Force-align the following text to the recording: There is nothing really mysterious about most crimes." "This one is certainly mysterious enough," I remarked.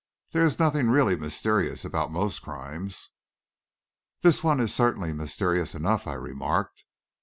There 0.31 0.43
is 0.43 0.57
nothing 0.57 0.89
really 0.89 1.15
mysterious 1.15 1.85
about 1.85 2.11
most 2.11 2.41
crimes." 2.41 3.11
"This 4.21 4.43
one 4.43 4.59
is 4.59 4.73
certainly 4.73 5.13
mysterious 5.13 5.75
enough," 5.75 6.07
I 6.07 6.13
remarked. 6.13 6.85